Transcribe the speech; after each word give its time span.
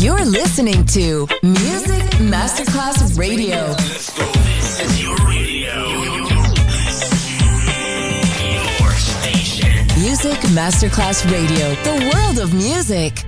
You're 0.00 0.24
listening 0.24 0.86
to 0.94 1.26
Music 1.42 2.06
Masterclass 2.22 3.18
Radio. 3.18 3.66
This 3.74 4.78
is 4.78 5.02
your 5.02 5.16
radio. 5.26 5.74
Your 8.54 8.92
station. 8.92 9.74
Music 10.00 10.38
Masterclass 10.54 11.28
Radio, 11.32 11.74
the 11.82 12.12
world 12.14 12.38
of 12.38 12.54
music. 12.54 13.24
It 13.24 13.26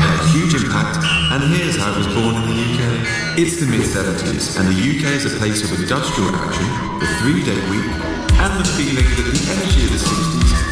had 0.00 0.20
a 0.20 0.28
huge 0.32 0.54
impact, 0.54 1.04
and 1.32 1.44
here's 1.52 1.76
how 1.76 1.92
it 1.92 1.98
was 1.98 2.06
born 2.06 2.34
in 2.34 2.48
the 2.48 2.56
UK. 2.64 2.80
It's 3.38 3.60
the 3.60 3.66
mid 3.66 3.82
70s, 3.82 4.58
and 4.58 4.66
the 4.68 4.72
UK 4.72 5.04
is 5.16 5.26
a 5.26 5.36
place 5.36 5.62
of 5.70 5.78
industrial 5.78 6.34
action, 6.34 6.64
the 6.98 7.06
three 7.20 7.44
day 7.44 7.60
week, 7.68 7.92
and 8.40 8.58
the 8.58 8.64
feeling 8.72 9.04
that 9.04 9.26
the 9.28 9.36
energy 9.52 9.84
of 9.84 9.90
the 9.92 9.98
60s 9.98 10.71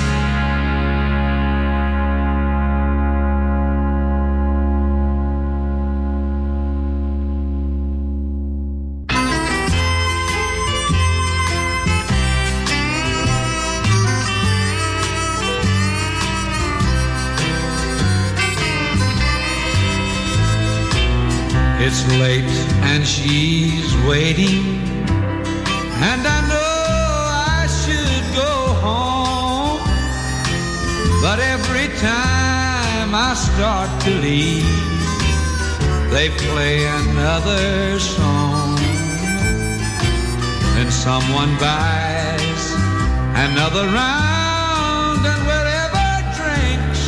Late 22.21 22.57
and 22.91 23.03
she's 23.03 23.91
waiting, 24.11 24.63
and 26.09 26.21
I 26.35 26.39
know 26.51 26.75
I 27.57 27.61
should 27.79 28.25
go 28.43 28.53
home. 28.85 29.79
But 31.25 31.39
every 31.55 31.87
time 31.97 33.09
I 33.27 33.31
start 33.49 33.89
to 34.05 34.11
leave, 34.27 34.85
they 36.13 36.27
play 36.45 36.85
another 37.01 37.99
song. 37.99 38.75
Then 40.75 40.91
someone 40.91 41.51
buys 41.57 42.63
another 43.47 43.85
round, 44.01 45.21
and 45.31 45.41
wherever 45.51 46.07
drinks 46.39 47.01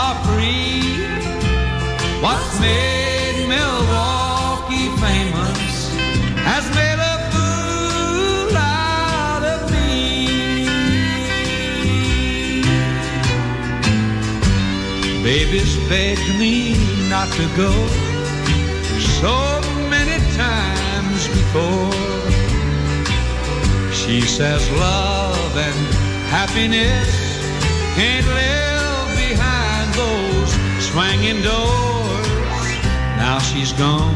are 0.00 0.16
free, 0.28 0.78
what's 2.22 2.60
made 2.60 2.99
Baby's 15.22 15.76
begged 15.86 16.38
me 16.38 16.74
not 17.10 17.28
to 17.32 17.46
go 17.54 17.70
so 19.20 19.60
many 19.90 20.16
times 20.34 21.28
before. 21.28 21.92
She 23.92 24.22
says 24.22 24.62
love 24.72 25.56
and 25.56 25.76
happiness 26.30 27.10
can't 27.96 28.26
live 28.28 29.08
behind 29.28 29.92
those 29.92 30.50
swinging 30.88 31.42
doors. 31.42 32.28
Now 33.20 33.38
she's 33.40 33.72
gone, 33.72 34.14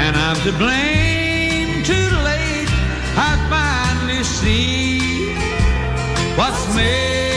and 0.00 0.16
I'm 0.16 0.36
to 0.46 0.52
blame. 0.56 1.84
Too 1.84 2.08
late, 2.24 2.70
I 3.18 3.36
finally 3.52 4.24
see 4.24 5.34
what's 6.38 6.74
made 6.74 7.33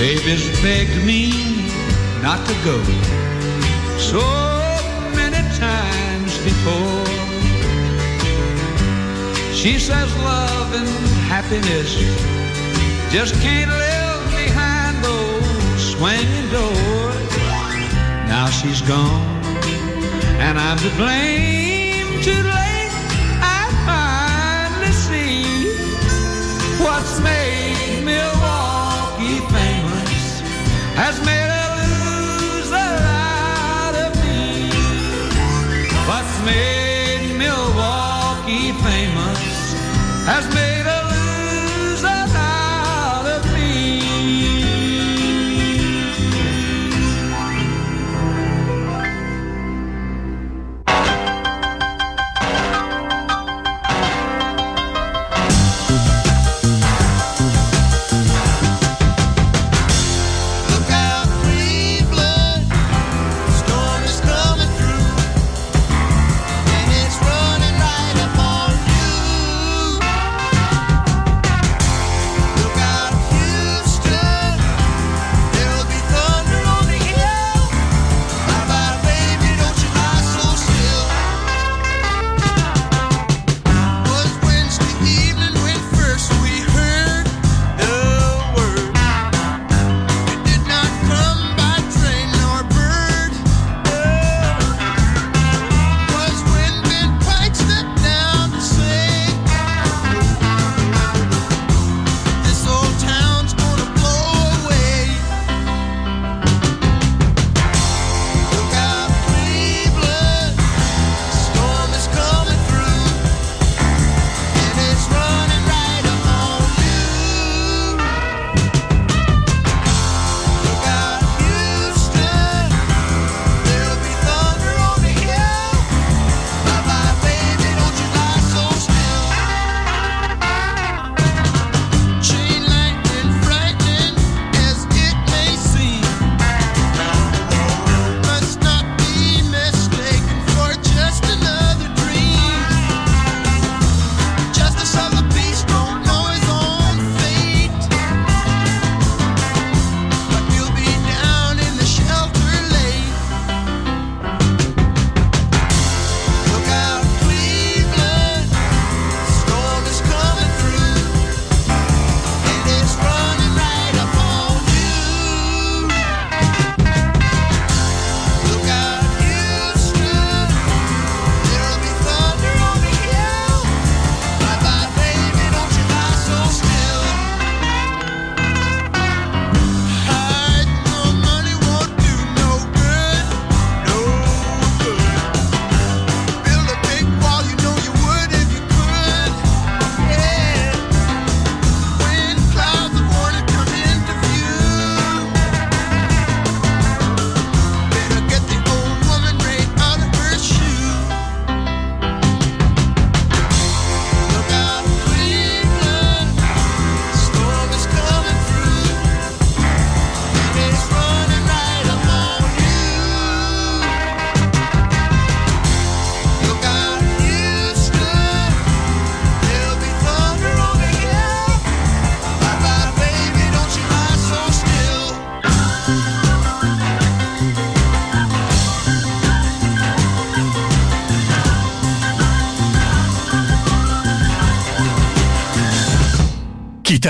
Baby's 0.00 0.48
begged 0.62 1.04
me 1.04 1.28
not 2.22 2.40
to 2.46 2.54
go 2.64 2.82
so 3.98 4.24
many 5.14 5.42
times 5.58 6.32
before. 6.42 7.04
She 9.52 9.78
says 9.78 10.08
love 10.20 10.72
and 10.74 10.88
happiness 11.28 11.90
just 13.12 13.34
can't 13.42 13.70
live 13.70 14.22
behind 14.30 15.04
those 15.04 15.92
swinging 15.92 16.48
doors. 16.48 17.36
Now 18.26 18.48
she's 18.48 18.80
gone, 18.80 19.44
and 20.40 20.58
I'm 20.58 20.78
to 20.78 20.90
blame. 20.96 21.49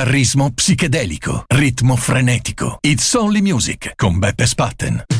Chitarrismo 0.00 0.50
psichedelico, 0.52 1.44
ritmo 1.46 1.94
frenetico. 1.94 2.78
It's 2.80 3.12
Only 3.12 3.42
Music 3.42 3.92
con 3.96 4.18
Beppe 4.18 4.46
Spatten. 4.46 5.19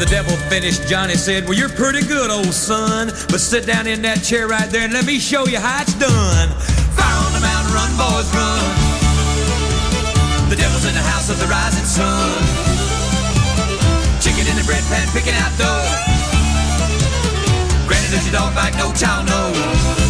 The 0.00 0.06
devil 0.06 0.34
finished, 0.48 0.88
Johnny 0.88 1.12
said, 1.12 1.44
Well, 1.44 1.52
you're 1.52 1.68
pretty 1.68 2.00
good, 2.00 2.30
old 2.30 2.54
son. 2.54 3.08
But 3.28 3.38
sit 3.38 3.66
down 3.66 3.86
in 3.86 4.00
that 4.02 4.24
chair 4.24 4.48
right 4.48 4.68
there 4.70 4.80
and 4.80 4.94
let 4.94 5.04
me 5.04 5.18
show 5.20 5.46
you 5.46 5.60
how 5.60 5.82
it's 5.82 5.92
done. 6.00 6.48
Fire 6.96 7.20
on 7.20 7.32
the 7.36 7.44
mountain, 7.44 7.68
run, 7.76 7.92
boys, 8.00 8.24
run. 8.32 8.64
The 10.48 10.56
devil's 10.56 10.88
in 10.88 10.96
the 10.96 11.04
house 11.04 11.28
of 11.28 11.36
the 11.36 11.44
rising 11.52 11.84
sun. 11.84 12.32
Chicken 14.24 14.48
in 14.48 14.56
the 14.56 14.64
bread 14.64 14.82
pan, 14.88 15.04
picking 15.12 15.36
out 15.36 15.52
dough. 15.60 15.84
Granny, 17.84 18.08
does 18.08 18.24
your 18.24 18.40
dog 18.40 18.56
bite? 18.56 18.72
No 18.80 18.88
child, 18.96 19.28
no. 19.28 20.09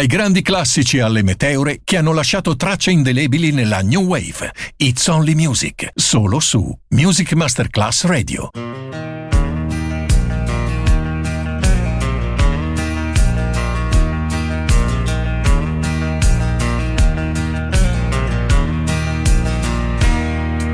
Dai 0.00 0.08
grandi 0.08 0.40
classici 0.40 0.98
alle 0.98 1.22
meteore 1.22 1.82
che 1.84 1.98
hanno 1.98 2.14
lasciato 2.14 2.56
tracce 2.56 2.90
indelebili 2.90 3.52
nella 3.52 3.82
New 3.82 4.00
Wave. 4.04 4.50
It's 4.76 5.06
Only 5.08 5.34
Music, 5.34 5.90
solo 5.94 6.40
su 6.40 6.74
Music 6.88 7.34
Masterclass 7.34 8.04
Radio. 8.04 8.48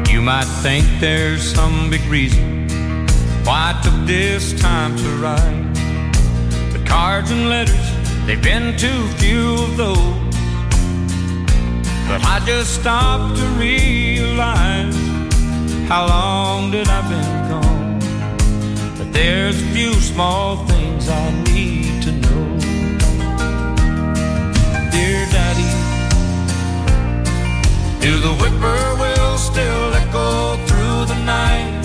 You 0.08 0.22
might 0.22 0.46
think 0.62 0.86
there's 1.00 1.42
some 1.42 1.88
big 1.90 2.08
reason 2.08 2.68
why 3.42 3.72
I 3.72 3.80
took 3.82 4.06
this 4.06 4.54
time 4.60 4.94
to 4.94 5.08
write. 5.20 5.64
But 6.70 6.86
cards 6.86 7.32
and 7.32 7.48
letters, 7.48 7.95
they've 8.26 8.42
been 8.42 8.76
too 8.76 9.06
few 9.18 9.54
of 9.54 9.76
those. 9.76 10.26
But 12.08 12.24
I 12.24 12.42
just 12.44 12.80
stopped 12.80 13.36
to 13.36 13.46
realize 13.58 14.96
how 15.88 16.06
long 16.08 16.70
did 16.72 16.88
I 16.88 17.00
been 17.08 17.50
gone. 17.50 17.98
But 18.98 19.12
there's 19.12 19.60
a 19.62 19.66
few 19.66 19.92
small 19.94 20.66
things 20.66 21.08
I 21.08 21.30
need 21.52 22.02
to 22.02 22.12
know. 22.12 22.46
Dear 24.94 25.20
Daddy, 25.34 25.70
do 28.00 28.18
the 28.18 28.34
whippoorwills 28.40 29.42
still 29.52 29.94
echo 30.02 30.56
through 30.66 31.04
the 31.12 31.18
night? 31.24 31.84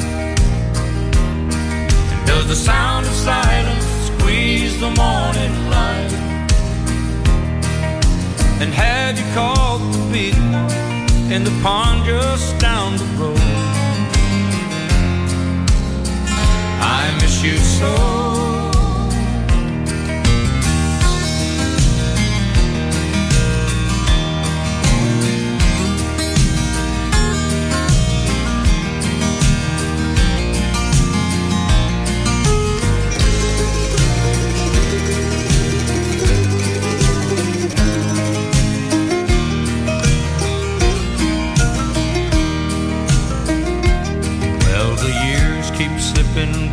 And 2.12 2.28
does 2.28 2.48
the 2.48 2.56
sound 2.56 3.06
of 3.06 3.14
silence 3.14 3.86
squeeze 4.08 4.80
the 4.80 4.92
morning 4.92 5.70
light? 5.70 6.21
And 8.62 8.72
have 8.76 9.18
you 9.18 9.26
caught 9.34 9.80
the 9.92 10.12
big 10.12 10.36
in 11.32 11.44
the 11.44 11.60
pond 11.64 12.06
just 12.06 12.60
down 12.60 12.96
the 12.96 13.06
road? 13.18 13.40
I 16.80 17.18
miss 17.20 17.44
you 17.44 17.58
so. 17.58 18.41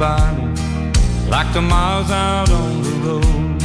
Like 0.00 1.52
the 1.52 1.60
miles 1.60 2.10
out 2.10 2.50
on 2.50 2.82
the 2.82 2.90
road. 3.04 3.58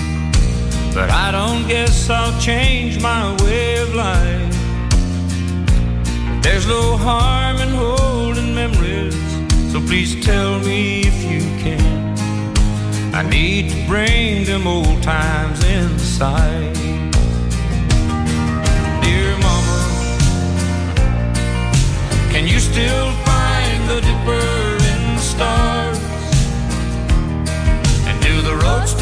But 0.96 1.12
I 1.12 1.32
don't 1.32 1.68
guess 1.68 2.10
I'll 2.10 2.40
change 2.40 3.00
my 3.00 3.36
way 3.44 3.78
of 3.78 3.94
life. 3.94 4.54
There's 6.42 6.68
no 6.68 6.98
harm 6.98 7.58
in 7.58 7.70
holding 7.70 8.56
memories, 8.56 9.16
so 9.72 9.80
please 9.80 10.26
tell 10.26 10.60
me 10.60 11.02
if 11.02 11.24
you 11.24 11.42
can. 11.62 12.18
I 13.14 13.22
need 13.30 13.70
to 13.70 13.88
bring 13.88 14.46
them 14.46 14.66
old 14.66 15.04
times 15.04 15.64
inside. 15.66 16.74
Dear 19.04 19.38
Mama, 19.38 19.80
can 22.32 22.48
you 22.48 22.60
still 22.60 23.13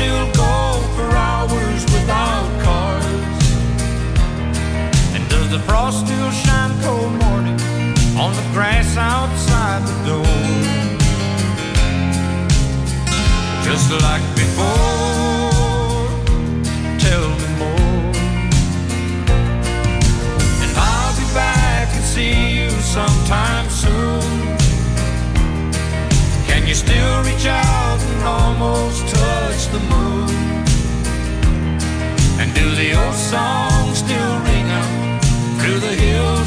still 0.01 0.25
go 0.33 0.81
for 0.95 1.09
hours 1.15 1.83
without 1.93 2.49
cars? 2.63 3.37
And 5.13 5.21
does 5.29 5.47
the 5.51 5.59
frost 5.59 6.05
still 6.05 6.31
shine 6.31 6.73
cold 6.81 7.13
morning 7.23 7.59
on 8.17 8.31
the 8.39 8.47
grass 8.51 8.97
outside 8.97 9.81
the 9.91 9.97
door? 10.09 10.37
Just 13.67 13.91
like 14.07 14.25
before, 14.43 16.07
tell 17.05 17.27
me 17.41 17.49
more. 17.61 18.11
And 20.63 20.71
I'll 20.89 21.15
be 21.21 21.27
back 21.35 21.87
and 21.93 22.03
see 22.03 22.35
you 22.57 22.69
sometime 22.97 23.69
soon. 23.69 24.57
Can 26.47 26.67
you 26.67 26.73
still 26.73 27.23
reach 27.23 27.45
out 27.45 27.99
and 28.11 28.23
almost 28.23 29.10
the 29.71 29.79
moon? 29.79 30.29
And 32.39 32.53
do 32.53 32.65
the 32.75 32.89
old 33.01 33.15
songs 33.15 33.99
still 33.99 34.33
ring 34.47 34.67
out 34.79 35.23
through 35.59 35.79
the 35.79 35.95
hills 36.03 36.40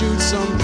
shoot 0.00 0.18
some 0.18 0.59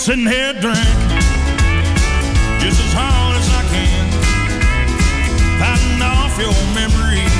sitting 0.00 0.26
here 0.26 0.54
drinking 0.54 0.84
just 2.58 2.80
as 2.80 2.92
hard 2.96 3.36
as 3.36 3.48
I 3.52 3.62
can, 3.68 4.10
fighting 5.60 6.00
off 6.00 6.38
your 6.38 6.56
memories. 6.74 7.39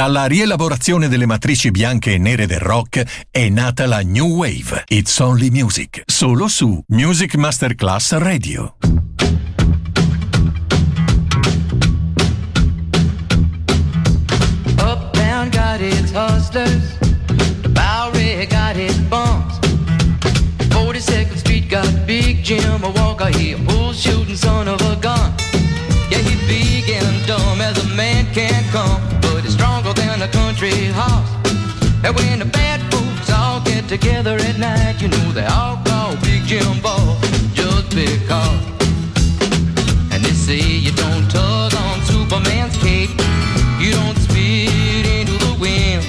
Dalla 0.00 0.24
rielaborazione 0.24 1.08
delle 1.08 1.26
matrici 1.26 1.70
bianche 1.70 2.14
e 2.14 2.16
nere 2.16 2.46
del 2.46 2.58
rock 2.58 3.04
è 3.30 3.50
nata 3.50 3.84
la 3.84 4.00
New 4.00 4.28
Wave. 4.28 4.84
It's 4.88 5.18
Only 5.18 5.50
Music, 5.50 6.04
solo 6.06 6.48
su 6.48 6.82
Music 6.88 7.34
Masterclass 7.34 8.16
Radio. 8.16 8.76
Uptown 14.78 15.50
got 15.50 15.82
its 15.82 16.12
hustlers, 16.12 16.96
the 17.60 17.68
Bowery 17.68 18.46
got 18.46 18.76
its 18.76 18.96
bumps. 19.00 19.58
42nd 20.70 21.36
Street 21.36 21.68
got 21.68 22.06
Big 22.06 22.40
Jim, 22.40 22.82
a 22.84 22.88
walker, 22.88 23.28
he 23.36 23.52
a 23.52 23.58
bull-shooting 23.58 24.34
son 24.34 24.66
of 24.66 24.80
a 24.80 24.96
gun. 24.96 25.49
and 27.02 27.26
dumb 27.26 27.60
as 27.60 27.76
a 27.84 27.88
man 27.94 28.26
can 28.32 28.62
come, 28.70 29.00
but 29.20 29.42
he's 29.42 29.54
stronger 29.54 29.92
than 29.92 30.22
a 30.22 30.28
country 30.28 30.72
horse. 30.94 31.30
And 32.04 32.14
when 32.16 32.38
the 32.38 32.46
bad 32.46 32.80
folks 32.92 33.30
all 33.30 33.60
get 33.60 33.88
together 33.88 34.36
at 34.36 34.58
night, 34.58 35.00
you 35.02 35.08
know 35.08 35.32
they 35.32 35.44
all 35.44 35.76
call 35.84 36.16
Big 36.22 36.42
Jim 36.44 36.80
Ball 36.80 37.18
just 37.52 37.90
because. 37.94 38.62
And 40.12 40.24
they 40.24 40.32
say 40.32 40.60
you 40.60 40.92
don't 40.92 41.28
tug 41.30 41.74
on 41.74 42.00
Superman's 42.02 42.76
cape, 42.78 43.10
you 43.78 43.92
don't 43.92 44.18
spit 44.18 45.06
into 45.18 45.36
the 45.46 45.56
wind, 45.60 46.02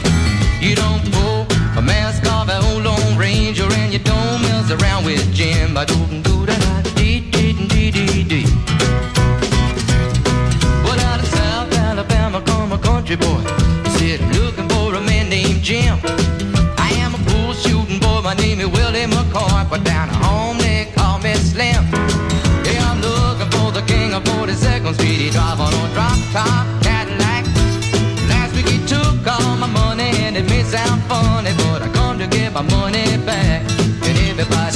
you 0.62 0.76
don't 0.76 1.04
pull 1.12 1.46
a 1.78 1.82
mask 1.82 2.26
off 2.32 2.50
an 2.50 2.64
old 2.66 2.84
Lone 2.84 3.18
Ranger, 3.18 3.68
and 3.72 3.92
you 3.94 4.00
don't 4.00 4.42
mess 4.42 4.72
around 4.72 5.06
with 5.06 5.34
Jim. 5.34 5.78
I 5.78 5.86
don't 5.86 6.22
do 6.22 6.46
that. 6.46 6.92
Dee 6.96 7.20
dee 7.32 7.54
dee 7.68 7.92
dee 7.92 8.24
dee. 8.24 8.51
but 19.72 19.86
down 19.86 20.09
at 20.09 20.15
home 20.15 20.57
they 20.57 20.91
call 20.97 21.17
me 21.19 21.34
Slim. 21.36 21.84
Yeah, 22.67 22.91
I'm 22.91 22.99
looking 22.99 23.49
for 23.55 23.72
the 23.72 23.82
king 23.88 24.13
of 24.13 24.22
42nd 24.26 24.93
Street. 24.95 25.19
He 25.24 25.30
drive 25.30 25.61
on 25.61 25.74
a 25.74 25.93
drop 25.95 26.19
top 26.36 26.67
Cadillac. 26.84 27.45
Last 28.28 28.53
week 28.53 28.67
he 28.67 28.86
took 28.86 29.26
all 29.26 29.55
my 29.55 29.67
money, 29.67 30.11
and 30.26 30.36
it 30.36 30.47
may 30.49 30.63
sound 30.63 31.01
funny, 31.03 31.53
but 31.63 31.82
I 31.82 31.89
come 31.93 32.19
to 32.19 32.28
get 32.28 32.51
my 32.51 32.63
money 32.63 33.05
back. 33.26 33.63
And 34.07 34.17
everybody 34.30 34.76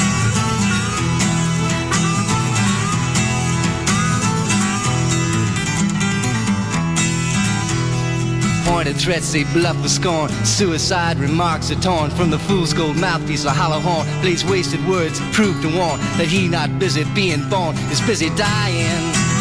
Threats 9.03 9.33
they 9.33 9.43
bluff 9.45 9.81
with 9.81 9.91
scorn. 9.91 10.29
Suicide 10.45 11.17
remarks 11.17 11.71
are 11.71 11.81
torn 11.81 12.11
from 12.11 12.29
the 12.29 12.37
fool's 12.39 12.73
gold 12.73 12.97
mouthpiece, 12.97 13.45
a 13.45 13.51
hollow 13.51 13.79
horn. 13.79 14.05
Blades 14.21 14.45
wasted 14.45 14.85
words 14.87 15.19
prove 15.31 15.59
to 15.61 15.67
warn 15.75 15.99
that 16.17 16.27
he 16.27 16.47
not 16.47 16.77
busy 16.77 17.03
being 17.15 17.47
born 17.49 17.75
is 17.89 18.01
busy 18.01 18.29
dying. 18.35 19.31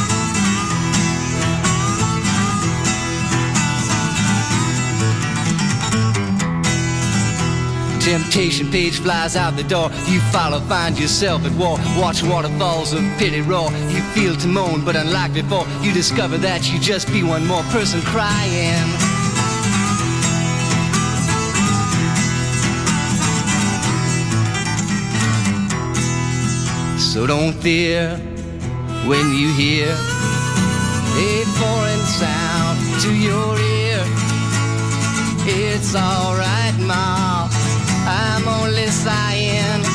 Temptation 8.01 8.71
page 8.71 8.99
flies 8.99 9.37
out 9.37 9.57
the 9.57 9.63
door. 9.63 9.91
You 10.07 10.21
follow, 10.33 10.61
find 10.61 10.99
yourself 10.99 11.45
at 11.45 11.53
war. 11.53 11.77
Watch 12.01 12.23
waterfalls 12.23 12.93
of 12.93 13.03
pity 13.19 13.43
roar. 13.43 13.71
You 13.91 14.01
feel 14.15 14.35
to 14.37 14.49
moan, 14.49 14.85
but 14.85 14.97
unlike 14.97 15.35
before, 15.35 15.67
you 15.83 15.93
discover 15.93 16.39
that 16.39 16.73
you 16.73 16.81
just 16.81 17.09
be 17.09 17.23
one 17.23 17.47
more 17.47 17.63
person 17.65 18.01
crying. 18.01 19.10
So 27.21 27.27
don't 27.27 27.53
fear 27.53 28.17
when 29.05 29.35
you 29.35 29.53
hear 29.53 29.89
a 29.93 31.45
foreign 31.61 32.05
sound 32.07 32.79
to 33.03 33.15
your 33.15 33.59
ear. 33.61 34.03
It's 35.45 35.95
alright, 35.95 36.79
Ma. 36.81 37.47
I'm 38.07 38.49
only 38.49 38.87
sighing. 38.87 39.90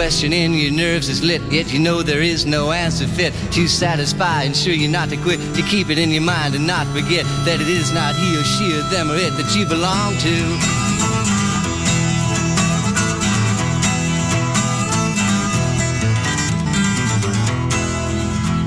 Question 0.00 0.32
in 0.32 0.54
your 0.54 0.72
nerves 0.72 1.10
is 1.10 1.22
lit, 1.22 1.42
yet 1.52 1.70
you 1.74 1.78
know 1.78 2.00
there 2.00 2.22
is 2.22 2.46
no 2.46 2.72
answer 2.72 3.06
fit 3.06 3.34
to 3.52 3.68
satisfy. 3.68 4.44
And 4.44 4.56
ensure 4.56 4.72
you're 4.72 4.90
not 4.90 5.10
to 5.10 5.16
quit, 5.18 5.38
to 5.54 5.62
keep 5.64 5.90
it 5.90 5.98
in 5.98 6.10
your 6.10 6.22
mind 6.22 6.54
and 6.54 6.66
not 6.66 6.86
forget 6.86 7.26
that 7.44 7.60
it 7.60 7.68
is 7.68 7.92
not 7.92 8.16
he 8.16 8.34
or 8.34 8.42
she 8.42 8.72
or 8.78 8.82
them 8.88 9.10
or 9.10 9.16
it 9.16 9.28
that 9.36 9.54
you 9.54 9.66
belong 9.66 10.16
to. 10.24 10.36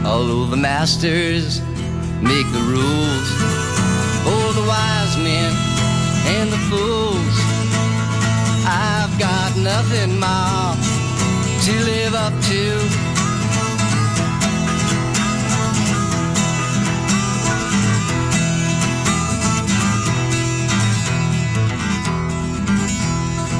Although 0.05 0.45
the 0.51 0.61
masters 0.61 1.61
make 2.21 2.45
the 2.53 2.61
rules 2.61 3.27
for 4.21 4.53
the 4.53 4.65
wise 4.69 5.17
men 5.17 5.51
and 6.37 6.51
the 6.53 6.61
fools, 6.69 7.35
I've 8.69 9.17
got 9.17 9.57
nothing 9.57 10.19
more 10.19 10.92
to 11.63 11.71
live 11.85 12.13
up 12.13 12.33
to. 12.43 13.13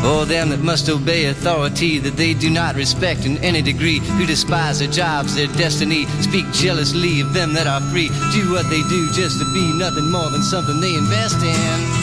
For 0.02 0.26
them 0.26 0.50
that 0.50 0.60
must 0.60 0.90
obey 0.90 1.28
authority 1.28 1.98
that 2.00 2.18
they 2.18 2.34
do 2.34 2.50
not 2.50 2.76
respect 2.76 3.26
in 3.26 3.38
any 3.38 3.62
degree, 3.62 4.00
who 4.00 4.26
despise 4.26 4.80
their 4.80 4.92
jobs, 4.92 5.36
their 5.36 5.48
destiny, 5.48 6.06
speak 6.20 6.46
jealously 6.52 7.22
of 7.22 7.34
them 7.34 7.54
that 7.54 7.68
are 7.68 7.80
free, 7.90 8.10
do 8.34 8.52
what 8.52 8.70
they 8.70 8.82
do 8.90 9.10
just 9.14 9.40
to 9.40 9.46
be 9.54 9.72
nothing 9.80 10.12
more 10.12 10.30
than 10.30 10.44
something 10.44 10.82
they 10.82 10.96
invest 10.96 11.42
in. 11.42 12.03